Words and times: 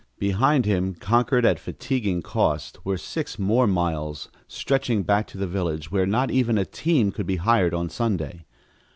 Behind 0.17 0.65
him, 0.65 0.95
conquered 0.95 1.45
at 1.45 1.59
fatiguing 1.59 2.23
cost, 2.23 2.83
were 2.83 2.97
six 2.97 3.37
more 3.37 3.67
miles, 3.67 4.29
stretching 4.47 5.03
back 5.03 5.27
to 5.27 5.37
the 5.37 5.45
village 5.45 5.91
where 5.91 6.07
not 6.07 6.31
even 6.31 6.57
a 6.57 6.65
team 6.65 7.11
could 7.11 7.27
be 7.27 7.35
hired 7.35 7.75
on 7.75 7.87
Sunday. 7.87 8.45